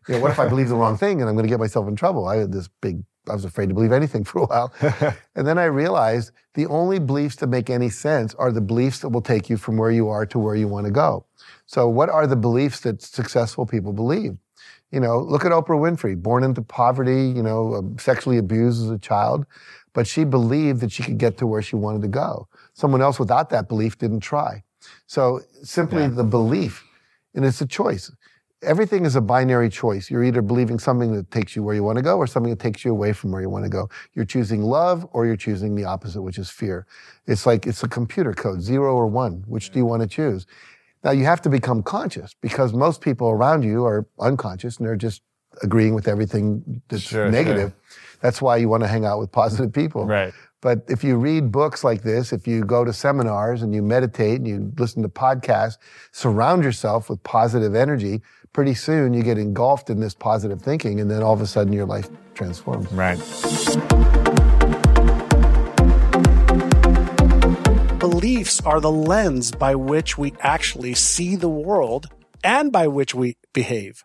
[0.09, 1.89] You know, what if I believe the wrong thing and I'm going to get myself
[1.89, 2.27] in trouble?
[2.27, 4.73] I had this big, I was afraid to believe anything for a while.
[5.35, 9.09] and then I realized the only beliefs that make any sense are the beliefs that
[9.09, 11.25] will take you from where you are to where you want to go.
[11.67, 14.37] So what are the beliefs that successful people believe?
[14.93, 18.91] You know, look at Oprah Winfrey, born into poverty, you know, um, sexually abused as
[18.91, 19.45] a child,
[19.93, 22.49] but she believed that she could get to where she wanted to go.
[22.75, 24.63] Someone else without that belief didn't try.
[25.07, 26.85] So simply the belief,
[27.35, 28.13] and it's a choice.
[28.63, 30.11] Everything is a binary choice.
[30.11, 32.59] You're either believing something that takes you where you want to go or something that
[32.59, 33.89] takes you away from where you want to go.
[34.15, 36.87] You're choosing love or you're choosing the opposite, which is fear.
[37.27, 39.45] It's like it's a computer code, zero or one.
[39.47, 40.47] Which do you want to choose?
[41.05, 44.97] Now you have to become conscious because most people around you are unconscious and they're
[44.97, 45.23] just
[45.63, 47.75] agreeing with everything that's Sure, negative.
[48.21, 50.07] That's why you want to hang out with positive people.
[50.07, 50.33] Right.
[50.63, 54.39] But if you read books like this, if you go to seminars and you meditate
[54.39, 55.77] and you listen to podcasts,
[56.13, 58.23] surround yourself with positive energy,
[58.57, 61.75] pretty soon you get engulfed in this positive thinking and then all of a sudden
[61.75, 62.91] your life transforms.
[62.91, 63.19] Right.
[67.99, 72.07] Beliefs are the lens by which we actually see the world
[72.43, 74.05] and by which we behave.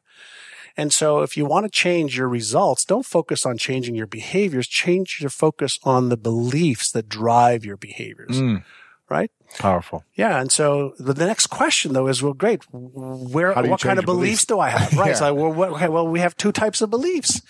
[0.76, 4.68] And so if you want to change your results, don't focus on changing your behaviors,
[4.68, 8.42] change your focus on the beliefs that drive your behaviors.
[8.42, 8.66] Mm.
[9.12, 9.30] Right?
[9.60, 10.06] Powerful.
[10.16, 12.64] Yeah, and so the, the next question though is, well, great.
[12.72, 14.46] Where, How do you what kind of beliefs beliefs?
[14.46, 14.94] do I have?
[14.98, 15.10] Right.
[15.10, 15.16] Yeah.
[15.16, 17.42] So, well, what, okay, well, we have two types of beliefs,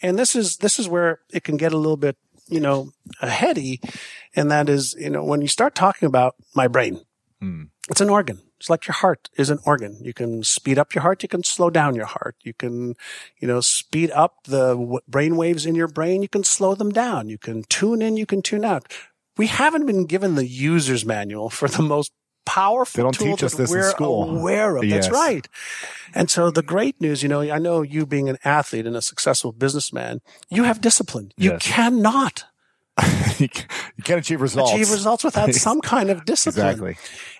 [0.00, 2.16] and this is this is where it can get a little bit,
[2.48, 3.80] you know, heady,
[4.34, 7.00] and that is, you know, when you start talking about my brain,
[7.40, 7.64] Hmm.
[7.90, 8.40] it's an organ.
[8.58, 9.96] It's like your heart is an organ.
[10.02, 11.22] You can speed up your heart.
[11.22, 12.36] You can slow down your heart.
[12.42, 12.94] You can,
[13.40, 16.20] you know, speed up the w- brain waves in your brain.
[16.20, 17.30] You can slow them down.
[17.30, 18.18] You can tune in.
[18.18, 18.84] You can tune out.
[19.40, 22.12] We haven't been given the user's manual for the most
[22.44, 24.38] powerful They don't tool teach us that this in we're school.
[24.38, 24.86] aware of.
[24.86, 25.48] That's right.
[26.14, 29.00] And so the great news, you know, I know you being an athlete and a
[29.00, 31.32] successful businessman, you have discipline.
[31.38, 31.62] You Yes.
[31.62, 32.44] cannot
[33.38, 33.48] you
[33.96, 34.72] you can't achieve results.
[34.72, 36.66] achieve results without some kind of discipline.
[36.66, 36.96] Exactly.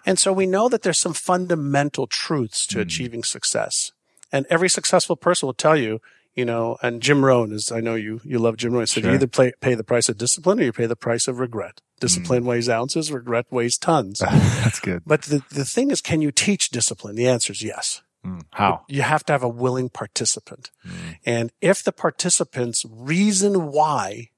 [0.07, 2.81] And so we know that there's some fundamental truths to hmm.
[2.81, 3.93] achieving success.
[4.33, 6.01] And every successful person will tell you,
[6.35, 8.87] you know, and Jim Rohn is, I know you, you love Jim Rohn.
[8.87, 11.29] So said, you either play, pay the price of discipline or you pay the price
[11.29, 11.81] of regret.
[11.99, 14.19] Discipline weighs ounces, regret weighs tons.
[14.21, 15.03] That's good.
[15.05, 17.14] but the, the thing is, can you teach discipline?
[17.16, 18.03] The answer is yes.
[18.25, 18.43] Mm.
[18.53, 18.85] How?
[18.88, 20.71] You have to have a willing participant.
[20.87, 20.93] Mm.
[21.27, 24.29] And if the participant's reason why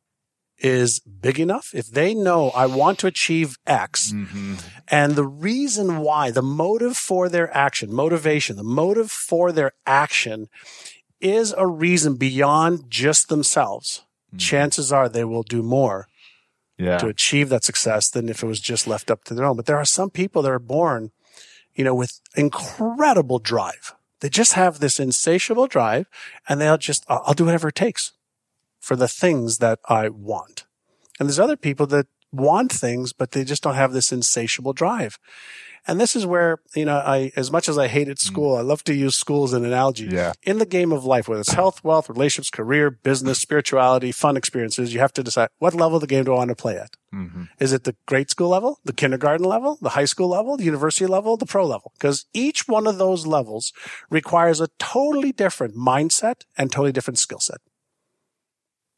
[0.58, 4.54] is big enough, if they know I want to achieve X Mm-hmm.
[4.88, 10.48] and the reason why, the motive for their action, motivation, the motive for their action
[11.22, 14.38] is a reason beyond just themselves, hmm.
[14.38, 16.08] chances are they will do more
[16.78, 16.98] Yeah.
[16.98, 19.56] to achieve that success than if it was just left up to their own.
[19.56, 21.12] But there are some people that are born,
[21.74, 23.94] you know, with incredible drive.
[24.20, 26.06] They just have this insatiable drive
[26.48, 28.12] and they'll just, I'll I'll do whatever it takes
[28.80, 30.66] for the things that I want.
[31.18, 35.18] And there's other people that want things, but they just don't have this insatiable drive.
[35.86, 38.22] And this is where, you know, I, as much as I hated mm.
[38.22, 40.06] school, I love to use school as an analogy.
[40.06, 40.32] Yeah.
[40.42, 43.42] In the game of life, whether it's health, wealth, relationships, career, business, mm.
[43.42, 46.50] spirituality, fun experiences, you have to decide what level of the game do I want
[46.50, 46.96] to play at?
[47.12, 47.44] Mm-hmm.
[47.58, 51.06] Is it the grade school level, the kindergarten level, the high school level, the university
[51.06, 51.92] level, the pro level?
[51.98, 53.72] Because each one of those levels
[54.08, 57.58] requires a totally different mindset and totally different skill set.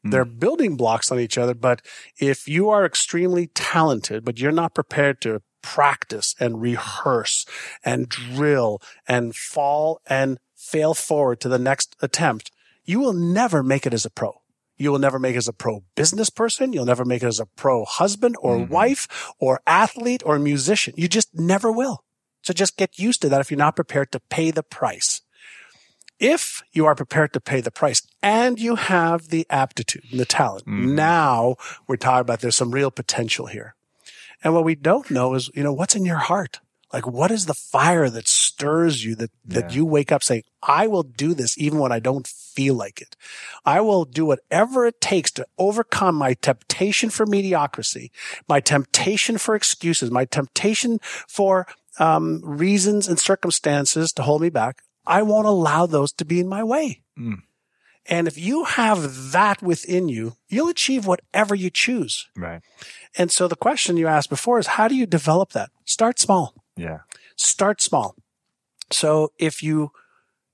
[0.05, 0.11] Mm.
[0.11, 1.81] They're building blocks on each other, but
[2.19, 7.43] if you are extremely talented, but you're not prepared to practice and rehearse
[7.83, 12.51] and drill and fall and fail forward to the next attempt,
[12.85, 14.41] you will never make it as a pro.
[14.77, 16.71] You will never make it as a pro business person.
[16.71, 18.71] You'll never make it as a pro husband or mm-hmm.
[18.71, 20.93] wife or athlete or musician.
[20.97, 22.03] You just never will.
[22.43, 25.21] So just get used to that if you're not prepared to pay the price.
[26.19, 30.25] If you are prepared to pay the price and you have the aptitude and the
[30.25, 30.93] talent, mm-hmm.
[30.93, 31.55] now
[31.87, 33.74] we're talking about there's some real potential here.
[34.45, 36.61] And what we don't know is, you know, what's in your heart?
[36.93, 40.87] Like, what is the fire that stirs you that, that you wake up saying, I
[40.87, 43.17] will do this even when I don't feel like it.
[43.65, 48.11] I will do whatever it takes to overcome my temptation for mediocrity,
[48.47, 51.67] my temptation for excuses, my temptation for
[51.99, 56.47] um, reasons and circumstances to hold me back, I won't allow those to be in
[56.47, 57.01] my way.
[57.17, 57.41] Mm.
[58.07, 62.27] And if you have that within you, you'll achieve whatever you choose.
[62.35, 62.61] Right.
[63.17, 65.69] And so the question you asked before is how do you develop that?
[65.85, 66.53] Start small.
[66.75, 66.99] Yeah.
[67.37, 68.15] Start small.
[68.91, 69.91] So if you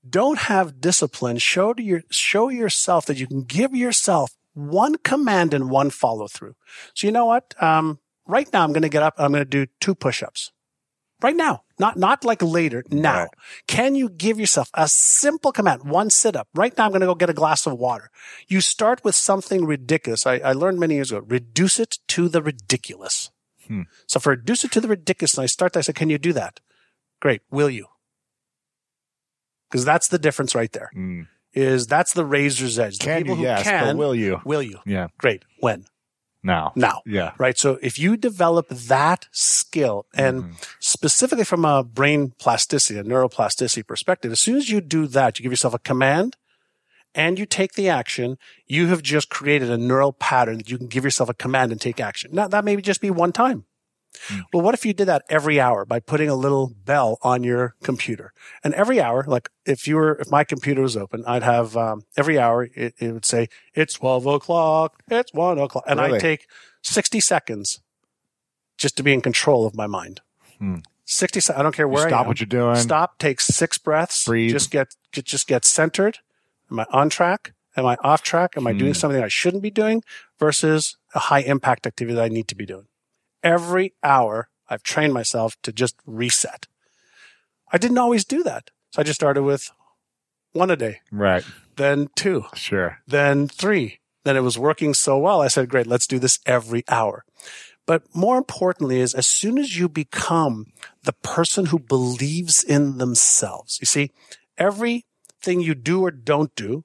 [0.08, 5.54] don't have discipline, show to your show yourself that you can give yourself one command
[5.54, 6.54] and one follow through.
[6.94, 7.54] So you know what?
[7.62, 9.14] Um, right now I'm going to get up.
[9.18, 10.51] I'm going to do two push-ups.
[11.22, 12.82] Right now, not not like later.
[12.90, 13.28] Now, Right.
[13.68, 15.84] can you give yourself a simple command?
[15.84, 16.48] One sit up.
[16.54, 18.10] Right now, I'm going to go get a glass of water.
[18.48, 20.26] You start with something ridiculous.
[20.26, 21.24] I, I learned many years ago.
[21.26, 23.30] Reduce it to the ridiculous.
[23.68, 23.82] Hmm.
[24.08, 25.76] So for reduce it to the ridiculous, and I start.
[25.76, 26.58] I said, "Can you do that?"
[27.20, 27.42] Great.
[27.50, 27.86] Will you?
[29.70, 30.90] Because that's the difference right there.
[30.96, 31.28] Mm.
[31.54, 32.98] Is that's the razor's edge.
[32.98, 33.42] The Can people you?
[33.42, 33.62] who Yes.
[33.62, 34.40] can, will you?
[34.44, 34.78] will you?
[34.86, 35.08] Yeah.
[35.18, 35.44] Great.
[35.60, 35.84] When?
[36.42, 36.72] Now.
[36.74, 37.32] Now Yeah.
[37.38, 37.56] right?
[37.56, 40.52] So if you develop that skill and Mm-hmm.
[40.80, 45.42] specifically from a brain plasticity, a neuroplasticity perspective, as soon as you do that, you
[45.42, 46.36] give yourself a command
[47.14, 50.88] and you take the action, you have just created a neural pattern that you can
[50.88, 52.30] give yourself a command and take action.
[52.32, 53.64] Now that may just be one time.
[54.52, 57.74] Well, what if you did that every hour by putting a little bell on your
[57.82, 58.32] computer?
[58.62, 62.04] And every hour, like if you were, if my computer was open, I'd have um,
[62.16, 66.14] every hour it, it would say it's twelve o'clock, it's one o'clock, and Really?
[66.16, 66.46] I'd take
[66.82, 67.80] sixty seconds
[68.78, 70.20] just to be in control of my mind.
[70.58, 70.76] Hmm.
[71.04, 71.40] Sixty.
[71.40, 71.58] seconds.
[71.58, 72.76] I don't care You where I stop what you're doing.
[72.76, 73.18] Stop.
[73.18, 74.24] Take six breaths.
[74.24, 74.52] Breathe.
[74.52, 76.18] Just get, get just get centered.
[76.70, 77.54] Am I on track?
[77.76, 78.54] Am I off track?
[78.56, 78.98] Am I doing Hmm.
[78.98, 80.02] something I shouldn't be doing
[80.38, 82.86] versus a high impact activity that I need to be doing?
[83.42, 86.66] Every hour, I've trained myself to just reset.
[87.72, 88.70] I didn't always do that.
[88.90, 89.70] So I just started with
[90.52, 91.44] one a day, Right.
[91.76, 92.98] then two, Sure.
[93.06, 94.00] then three.
[94.24, 95.40] Then it was working so well.
[95.40, 97.24] I said, great, let's do this every hour.
[97.86, 100.66] But more importantly is as soon as you become
[101.02, 104.12] the person who believes in themselves, you see,
[104.56, 106.84] everything you do or don't do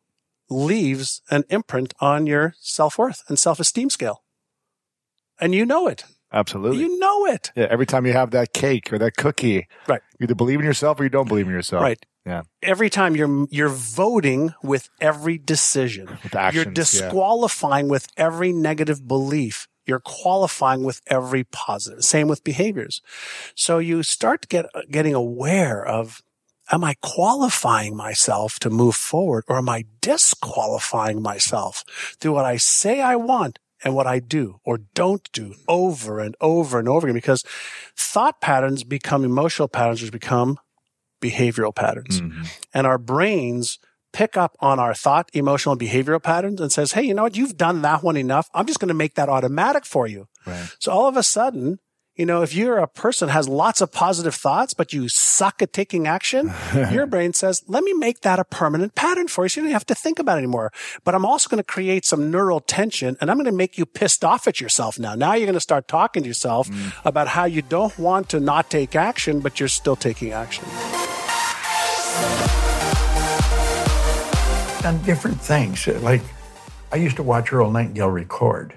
[0.49, 4.23] leaves an imprint on your self-worth and self-esteem scale.
[5.39, 6.05] And you know it.
[6.31, 6.79] Absolutely.
[6.79, 7.51] You know it.
[7.55, 7.67] yeah.
[7.69, 10.01] Every time you have that cake or that cookie, Right.
[10.19, 11.83] you either believe in yourself or you don't believe in yourself.
[11.83, 12.05] Right.
[12.25, 12.41] Yeah.
[12.61, 16.07] Every time you're you're voting with every decision.
[16.23, 16.93] With actions, you're actions.
[16.95, 17.01] yeah.
[17.05, 19.67] disqualifying with every negative belief.
[19.85, 22.03] You're qualifying with every positive.
[22.03, 23.01] Same with behaviors.
[23.55, 26.21] So you start get getting aware of
[26.69, 31.85] am I qualifying myself to move forward or am I disqualifying myself
[32.19, 36.35] through what I say I want and what I do or don't do over and
[36.41, 37.43] over and over again because
[37.95, 40.57] thought patterns become emotional patterns which become
[41.21, 42.47] behavioral patterns Mhm.
[42.73, 43.79] and our brains
[44.13, 47.35] pick up on our thought, emotional, and behavioral patterns and says, Hey, you know what?
[47.37, 48.49] You've done that one enough.
[48.53, 50.27] I'm just going to make that automatic for you.
[50.45, 50.69] Right.
[50.79, 51.79] So all of a sudden,
[52.17, 55.71] you know, if you're a person has lots of positive thoughts, but you suck at
[55.71, 56.51] taking action,
[56.91, 59.49] your brain says, let me make that a permanent pattern for you.
[59.49, 60.71] So you don't have to think about it anymore.
[61.03, 63.85] But I'm also going to create some neural tension and I'm going to make you
[63.85, 65.15] pissed off at yourself now.
[65.15, 66.69] Now you're going to start talking to yourself
[67.05, 70.65] about how you don't want to not take action, but you're still taking action.
[74.81, 75.85] done different things.
[75.85, 76.21] Like,
[76.93, 78.73] I used to watch Earl Nightingale record.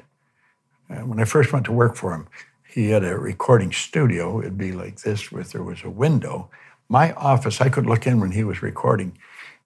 [0.90, 2.26] Uh, when I first went to work for him,
[2.72, 4.40] he had a recording studio.
[4.40, 6.50] It'd be like this, with there was a window.
[6.88, 9.18] My office, I could look in when he was recording.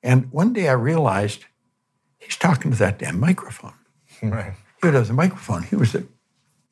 [0.03, 1.45] And one day I realized
[2.19, 3.75] he's talking to that damn microphone.
[4.23, 4.55] Right.
[4.83, 5.63] He does a microphone.
[5.63, 6.05] He was a,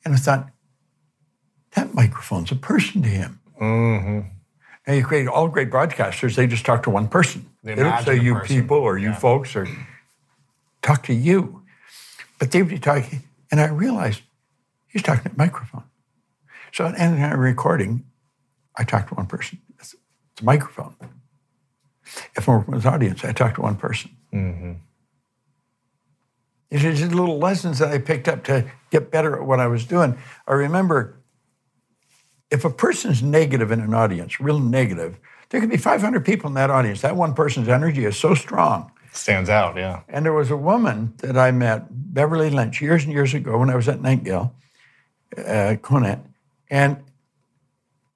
[0.05, 0.49] and I thought,
[1.75, 3.39] that microphone's a person to him.
[3.59, 4.27] Mm-hmm.
[4.85, 7.49] And you create all great broadcasters, they just talk to one person.
[7.63, 8.61] They They, don't say you person.
[8.61, 9.67] people or you folks or
[10.81, 11.63] talk to you.
[12.37, 14.21] But they would be talking, and I realized
[14.87, 15.85] he's talking to a microphone.
[16.73, 18.03] So at end recording,
[18.75, 19.61] I talk to one person.
[19.77, 19.93] It's,
[20.31, 20.95] it's a microphone.
[22.35, 24.09] If I'm working with an audience, I talk to one person.
[26.71, 29.85] It's just little lessons that I picked up to get better at what I was
[29.85, 30.17] doing.
[30.47, 31.21] I remember
[32.49, 36.55] if a person's negative in an audience, real negative, there could be 500 people in
[36.55, 37.01] that audience.
[37.01, 38.91] That one person's energy is so strong.
[39.11, 40.01] Stands out, yeah.
[40.09, 43.69] And there was a woman that I met, Beverly Lynch, years and years ago when
[43.69, 44.55] I was at Nightingale,
[45.37, 46.32] uh, Conant.
[46.73, 47.03] And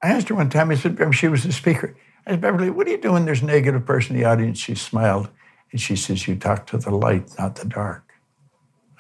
[0.02, 1.96] I asked her one time, I said, she was the speaker.
[2.26, 3.24] I said, Beverly, what are you doing?
[3.24, 4.58] There's a negative person in the audience.
[4.58, 5.30] She smiled
[5.72, 8.12] and she says, You talk to the light, not the dark.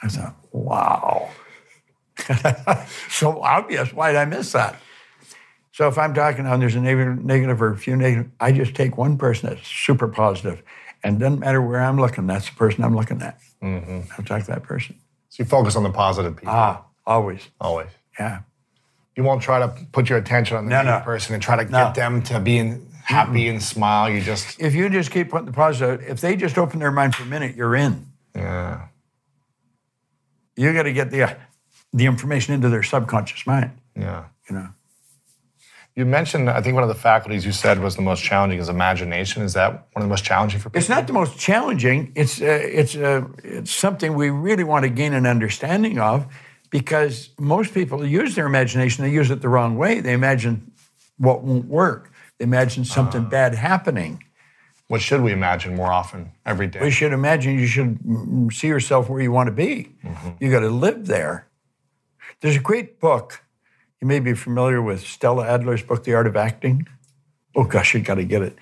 [0.04, 1.28] I thought, wow.
[3.10, 3.92] so obvious.
[3.92, 4.76] Why did I miss that?
[5.72, 8.76] So if I'm talking and there's a negative, negative or a few negative, I just
[8.76, 10.62] take one person that's super positive,
[11.04, 13.40] and doesn't matter where I'm looking, that's the person I'm looking at.
[13.64, 14.02] Mm-hmm.
[14.18, 15.00] I'll talk to that person.
[15.30, 17.48] So you focus on the positive people Ah, always.
[17.60, 17.90] always.
[18.20, 18.42] Yeah.
[19.18, 21.00] You won't try to put your attention on the No, no.
[21.04, 21.86] person and try to No.
[21.86, 24.08] get them to be in, happy and smile.
[24.10, 27.16] You just If you just keep putting the positive, if they just open their mind
[27.16, 28.06] for a minute, you're in.
[28.36, 28.82] yeah.
[30.56, 31.34] You got to get the uh,
[31.94, 33.72] the information into their subconscious mind.
[33.96, 34.26] Yeah.
[34.50, 34.68] You know.
[35.96, 38.70] You mentioned, I think one of the faculties you said was the most challenging is
[38.70, 39.42] imagination.
[39.44, 40.80] Is that one of the most challenging for people?
[40.80, 42.12] It's not the most challenging.
[42.16, 46.26] It's uh, it's uh, it's something we really want to gain an understanding of,
[46.70, 49.04] because most people use their imagination.
[49.04, 50.00] They use it the wrong way.
[50.00, 50.72] They imagine
[51.18, 52.12] what won't work.
[52.38, 53.30] They imagine something ah.
[53.30, 54.24] bad happening.
[54.88, 56.80] What should we imagine more often every day?
[56.82, 58.00] We should imagine you should
[58.54, 59.96] see yourself where you want to be.
[60.04, 60.30] Mm-hmm.
[60.40, 61.48] You got to live there.
[62.40, 63.44] There's a great book.
[64.00, 66.88] You may be familiar with Stella Adler's book, The Art of Acting.
[67.56, 68.56] Oh gosh, you got to get it.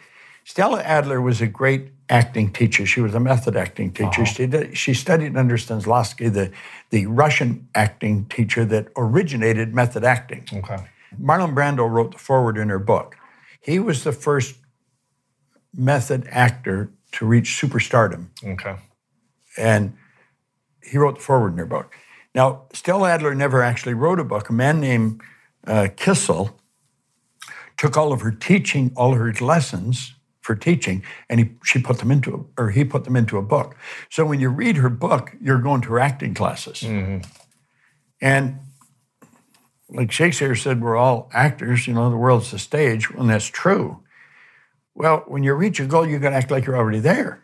[0.45, 2.85] Stella Adler was a great acting teacher.
[2.85, 4.27] She was a method acting teacher.
[4.27, 6.51] She, did, she studied under Stanislavski, the,
[6.91, 10.45] the Russian acting teacher that originated method acting.
[10.53, 10.77] okay.
[11.19, 13.15] Marlon Brando wrote the foreword in her book.
[13.59, 14.55] He was the first
[15.73, 18.75] method actor to reach superstardom Okay.
[19.57, 19.97] and
[20.83, 21.95] he wrote the foreword in her book.
[22.35, 24.49] Now, Stella Adler never actually wrote a book.
[24.49, 25.21] A man named
[25.65, 26.59] uh, Kissel
[27.77, 30.14] took all of her teaching, all of her lessons
[30.45, 33.41] for teaching, and he she put them into a, or he put them into a
[33.41, 33.75] book.
[34.11, 37.27] So when you read her book, you're going to her acting classes, mm-hmm.
[38.21, 38.59] and
[39.89, 41.87] like Shakespeare said, we're all actors.
[41.87, 44.03] You know, the world's the stage, and that's true.
[44.93, 47.43] Well, when you reach a goal, you're going to act like you're already there.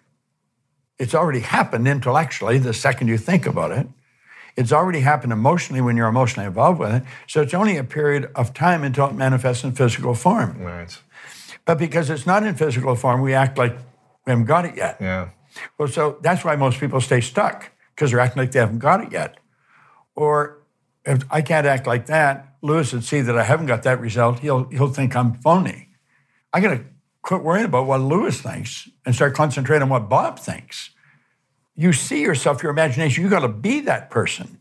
[0.99, 3.87] It's already happened intellectually the second you think about it.
[4.55, 7.03] It's already happened emotionally when you're emotionally involved with it.
[7.27, 10.61] So it's only a period of time until it manifests in physical form.
[10.61, 10.97] Right.
[11.65, 13.75] But because it's not in physical form, we act like
[14.25, 14.97] we haven't got it yet.
[14.99, 15.29] Yeah.
[15.77, 19.03] Well, so that's why most people stay stuck because they're acting like they haven't got
[19.03, 19.37] it yet.
[20.15, 20.61] Or
[21.05, 24.39] if I can't act like that, Lewis would see that I haven't got that result.
[24.39, 25.89] He'll he'll think I'm phony.
[26.53, 26.83] I got to
[27.21, 30.91] quit worrying about what Lewis thinks and start concentrating on what Bob thinks.
[31.75, 33.23] You see yourself, your imagination.
[33.23, 34.59] You got to be that person.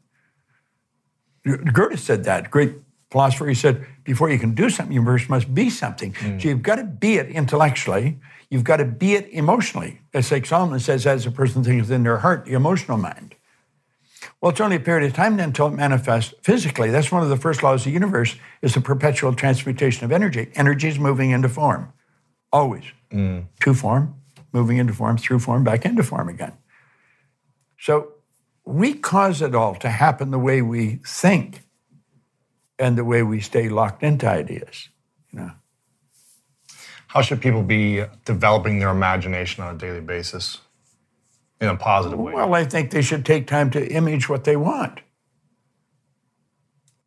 [1.45, 2.51] Goethe said that.
[2.51, 2.75] Great
[3.11, 3.47] philosopher.
[3.47, 6.15] He said, before you can do something, you first must be something.
[6.15, 6.45] So mm.
[6.45, 8.19] you've got to be it intellectually.
[8.51, 10.01] You've got to be it emotionally.
[10.15, 13.35] As like Solomon says, as a person thinks in their heart, the emotional mind.
[14.41, 16.91] Well, it's only a period of time then until it manifests physically.
[16.91, 20.51] That's one of the first laws of the universe is the perpetual transmutation of energy.
[20.55, 21.93] Energy is moving into form,
[22.53, 22.85] always.
[23.13, 23.47] Mm.
[23.61, 24.15] To form,
[24.53, 26.53] moving into form, through form, back into form again.
[27.79, 28.13] So
[28.65, 31.63] we cause it all to happen the way we think
[32.81, 34.89] and the way we stay locked into ideas.
[35.33, 35.51] You know.
[37.09, 40.59] How should people be developing their imagination on a daily basis
[41.61, 42.33] in a positive way?
[42.33, 45.01] Well, I think they should take time to image what they want.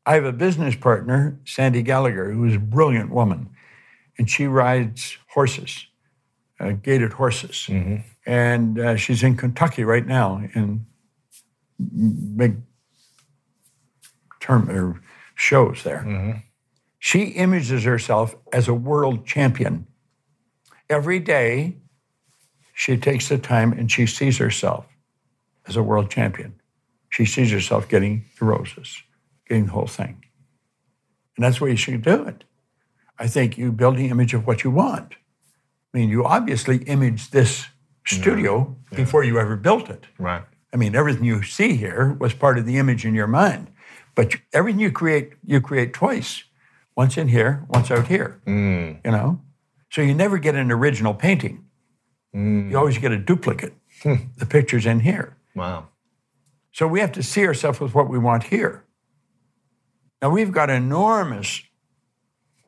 [0.06, 3.50] I have a business partner, Sandy Gallagher, who is a brilliant woman,
[4.18, 5.88] and she rides horses,
[6.60, 7.70] uh, gaited horses.
[8.26, 10.86] And uh, she's in Kentucky right now in
[12.36, 12.58] big
[14.42, 15.02] term or
[15.36, 16.04] shows there.
[16.06, 16.40] Mm-hmm.
[17.00, 19.88] She images herself as a world champion.
[20.90, 21.78] Every day,
[22.74, 24.86] she takes the time and she sees herself
[25.68, 26.56] as a world champion.
[27.10, 29.04] She sees herself getting the roses,
[29.48, 30.24] getting the whole thing.
[31.36, 32.44] And that's where you should do it.
[33.20, 35.16] I think you build the image of what you want.
[35.94, 37.68] I mean, you obviously imaged this
[38.06, 40.06] studio before you ever built it.
[40.18, 40.44] Right.
[40.74, 43.70] I mean, everything you see here was part of the image in your mind.
[44.16, 46.44] But you- everything you create, you create twice.
[46.96, 48.40] Once in here, once out here.
[48.46, 49.00] Mm.
[49.04, 49.42] You know?
[49.90, 51.66] So you never get an original painting.
[52.36, 52.70] Mm.
[52.70, 53.74] You always get a duplicate.
[54.02, 54.16] Hmm.
[54.38, 55.38] The picture's in here.
[55.56, 55.88] Wow.
[56.72, 58.84] So we have to see ourselves with what we want here.
[60.22, 61.62] Now we've got enormous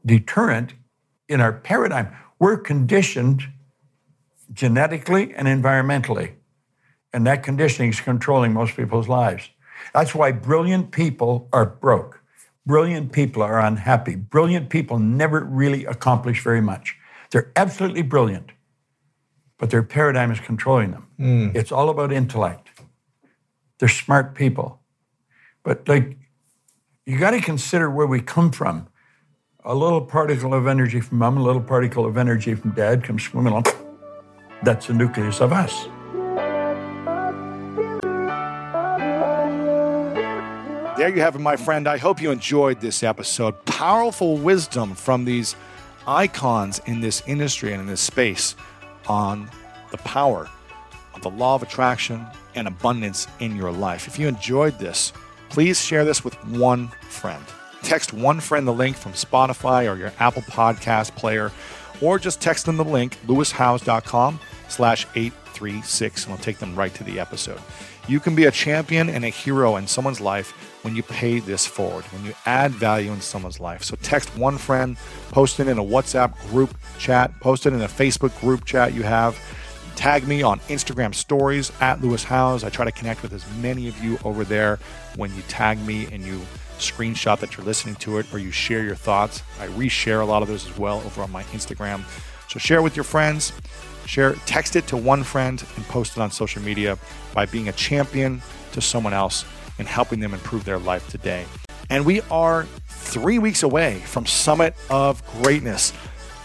[0.05, 0.73] deterrent
[1.27, 2.15] in our paradigm.
[2.39, 3.43] We're conditioned
[4.53, 6.33] genetically and environmentally.
[7.11, 9.49] And that conditioning is controlling most people's lives.
[9.93, 12.21] That's why brilliant people are broke.
[12.65, 14.15] Brilliant people are unhappy.
[14.15, 16.97] Brilliant people never really accomplish very much.
[17.31, 18.51] They're absolutely brilliant,
[19.57, 21.07] but their paradigm is controlling them.
[21.17, 21.49] Hmm.
[21.53, 22.69] It's all about intellect.
[23.79, 24.79] They're smart people.
[25.63, 26.17] But like,
[27.05, 28.87] you got to consider where we come from.
[29.63, 33.23] A little particle of energy from mom, a little particle of energy from dad comes
[33.23, 33.65] swimming along.
[34.63, 35.87] That's the nucleus of us.
[41.05, 41.87] There you have it, my friend.
[41.87, 43.63] I hope you enjoyed this episode.
[43.65, 45.55] Powerful wisdom from these
[46.07, 48.55] icons in this industry and in this space
[49.05, 49.47] on
[49.91, 50.49] the power
[51.13, 52.25] of the law of attraction
[52.55, 54.07] and abundance in your life.
[54.07, 55.13] If you enjoyed this,
[55.49, 57.45] please share this with one friend.
[57.83, 61.51] text one friend the link from Spotify or your Apple Podcast player,
[62.01, 64.39] or just text them the link, lewishowes.com
[64.69, 67.61] slash 836 and it'll take them right to the episode.
[68.07, 70.51] You can be a champion and a hero in someone's life
[70.83, 73.83] when you pay this forward, when you add value in someone's life.
[73.83, 74.95] So text one friend,
[75.31, 79.01] post it in a WhatsApp group chat, post it in a Facebook group chat you
[79.01, 79.39] have.
[79.95, 82.63] Tag me on Instagram stories at Lewis Howes.
[82.63, 84.77] I try to connect with as many of you over there
[85.15, 86.41] when you tag me and you
[86.77, 89.41] screenshot that you're listening to it or you share your thoughts.
[89.59, 92.03] I reshare a lot of those as well over on my Instagram.
[92.49, 93.53] So share with your friends,
[94.05, 96.97] share, text it to one friend and post it on social media
[97.33, 98.41] by being a champion
[98.71, 99.45] to someone else
[99.77, 101.45] and helping them improve their life today.
[101.89, 105.93] And we are three weeks away from Summit of Greatness.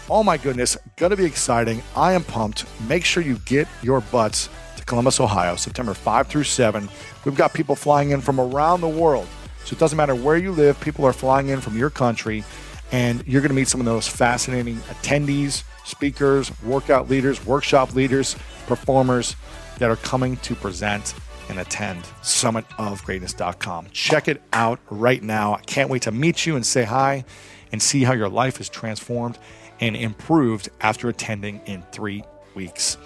[0.09, 1.81] Oh my goodness, gonna be exciting.
[1.95, 2.65] I am pumped.
[2.87, 6.89] Make sure you get your butts to Columbus, Ohio, September 5 through 7.
[7.25, 9.27] We've got people flying in from around the world.
[9.63, 12.43] So it doesn't matter where you live, people are flying in from your country,
[12.91, 18.35] and you're gonna meet some of those fascinating attendees, speakers, workout leaders, workshop leaders,
[18.67, 19.35] performers
[19.77, 21.13] that are coming to present
[21.49, 23.87] and attend summitofgreatness.com.
[23.91, 25.55] Check it out right now.
[25.55, 27.25] I can't wait to meet you and say hi
[27.71, 29.37] and see how your life is transformed
[29.79, 32.23] and improved after attending in three
[32.55, 32.97] weeks.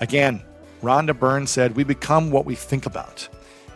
[0.00, 0.42] Again,
[0.82, 3.28] Rhonda Byrne said, We become what we think about.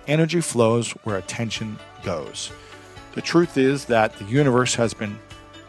[0.06, 2.50] Energy flows where attention goes.
[3.14, 5.18] The truth is that the universe has been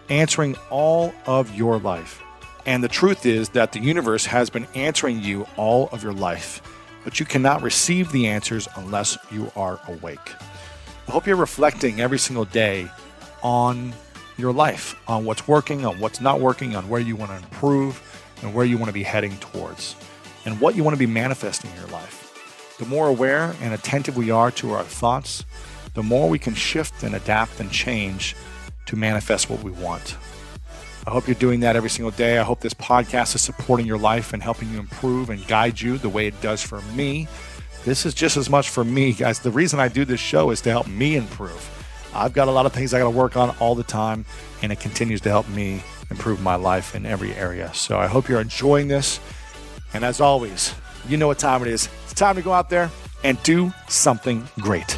[0.09, 2.21] answering all of your life.
[2.65, 6.61] And the truth is that the universe has been answering you all of your life
[7.03, 10.33] but you cannot receive the answers unless you are awake.
[11.07, 12.87] I hope you're reflecting every single day
[13.41, 13.93] on
[14.37, 18.01] your life, on what's working, on what's not working, on where you want to improve,
[18.41, 19.95] and where you want to be heading towards,
[20.45, 22.75] and what you want to be manifesting in your life.
[22.77, 25.43] The more aware and attentive we are to our thoughts,
[25.95, 28.35] the more we can shift and adapt and change
[28.89, 30.17] to manifest what we want.
[31.05, 32.39] I hope you're doing that every single day.
[32.39, 35.97] I hope this podcast is supporting your life and helping you improve and guide you
[35.97, 37.27] the way it does for me.
[37.85, 39.39] This is just as much for me, guys.
[39.39, 41.69] The reason I do this show is to help me improve.
[42.13, 44.25] I've got a lot of things I got to work on all the time,
[44.63, 47.71] and it continues to help me improve my life in every area.
[47.73, 49.19] So I hope you're enjoying this.
[49.93, 50.73] And as always,
[51.07, 51.87] you know what time it is.
[52.05, 52.89] It's time to go out there
[53.23, 54.97] and do something great.